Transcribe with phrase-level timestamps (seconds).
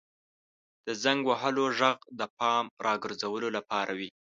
[0.85, 4.09] •د زنګ وهلو ږغ د پام راګرځولو لپاره وي.